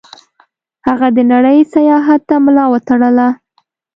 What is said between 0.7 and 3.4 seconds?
هغه د نړۍ سیاحت ته ملا وتړله.